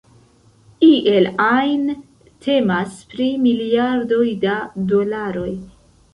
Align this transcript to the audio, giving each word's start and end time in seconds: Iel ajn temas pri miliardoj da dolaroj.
Iel 0.85 1.27
ajn 1.47 1.83
temas 2.47 2.97
pri 3.13 3.29
miliardoj 3.45 4.27
da 4.47 4.57
dolaroj. 4.95 5.49